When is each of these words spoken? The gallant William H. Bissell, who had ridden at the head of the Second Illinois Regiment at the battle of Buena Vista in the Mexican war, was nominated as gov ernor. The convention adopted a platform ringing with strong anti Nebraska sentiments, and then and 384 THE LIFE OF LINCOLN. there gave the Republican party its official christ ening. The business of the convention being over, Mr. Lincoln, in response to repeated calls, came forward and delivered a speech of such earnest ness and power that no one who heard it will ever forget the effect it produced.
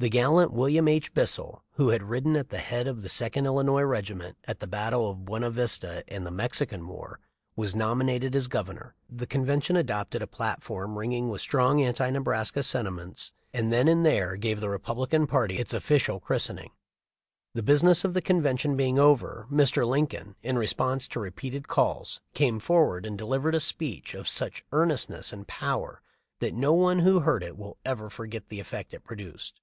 The 0.00 0.08
gallant 0.10 0.52
William 0.52 0.88
H. 0.88 1.14
Bissell, 1.14 1.62
who 1.74 1.90
had 1.90 2.02
ridden 2.02 2.36
at 2.36 2.48
the 2.48 2.58
head 2.58 2.88
of 2.88 3.02
the 3.02 3.08
Second 3.08 3.46
Illinois 3.46 3.82
Regiment 3.84 4.36
at 4.48 4.58
the 4.58 4.66
battle 4.66 5.08
of 5.08 5.24
Buena 5.26 5.48
Vista 5.48 6.02
in 6.12 6.24
the 6.24 6.30
Mexican 6.32 6.88
war, 6.88 7.20
was 7.54 7.76
nominated 7.76 8.34
as 8.34 8.48
gov 8.48 8.64
ernor. 8.66 8.92
The 9.08 9.28
convention 9.28 9.76
adopted 9.76 10.20
a 10.20 10.26
platform 10.26 10.98
ringing 10.98 11.28
with 11.28 11.40
strong 11.40 11.80
anti 11.80 12.10
Nebraska 12.10 12.64
sentiments, 12.64 13.30
and 13.52 13.72
then 13.72 13.86
and 13.86 14.04
384 14.04 14.10
THE 14.10 14.10
LIFE 14.10 14.10
OF 14.10 14.18
LINCOLN. 14.18 14.40
there 14.40 14.40
gave 14.40 14.60
the 14.60 14.70
Republican 14.70 15.26
party 15.28 15.58
its 15.60 15.72
official 15.72 16.18
christ 16.18 16.50
ening. 16.50 16.70
The 17.54 17.62
business 17.62 18.04
of 18.04 18.12
the 18.12 18.22
convention 18.22 18.76
being 18.76 18.98
over, 18.98 19.46
Mr. 19.52 19.86
Lincoln, 19.86 20.34
in 20.42 20.58
response 20.58 21.06
to 21.06 21.20
repeated 21.20 21.68
calls, 21.68 22.20
came 22.34 22.58
forward 22.58 23.06
and 23.06 23.16
delivered 23.16 23.54
a 23.54 23.60
speech 23.60 24.14
of 24.16 24.28
such 24.28 24.64
earnest 24.72 25.08
ness 25.08 25.32
and 25.32 25.46
power 25.46 26.02
that 26.40 26.54
no 26.54 26.72
one 26.72 26.98
who 26.98 27.20
heard 27.20 27.44
it 27.44 27.56
will 27.56 27.78
ever 27.84 28.10
forget 28.10 28.48
the 28.48 28.58
effect 28.58 28.92
it 28.92 29.04
produced. 29.04 29.60